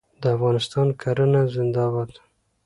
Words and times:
د 0.21 0.23
افغانستان 0.35 0.87
کرنه 1.01 1.41
زنده 1.53 1.85
باد. 1.93 2.11